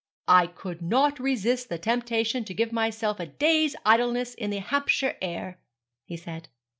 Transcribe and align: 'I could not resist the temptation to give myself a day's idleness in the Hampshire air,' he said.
'I 0.27 0.47
could 0.47 0.81
not 0.81 1.19
resist 1.19 1.69
the 1.69 1.77
temptation 1.77 2.43
to 2.45 2.55
give 2.55 2.71
myself 2.71 3.19
a 3.19 3.27
day's 3.27 3.75
idleness 3.85 4.33
in 4.33 4.49
the 4.49 4.57
Hampshire 4.57 5.15
air,' 5.21 5.59
he 6.05 6.17
said. 6.17 6.47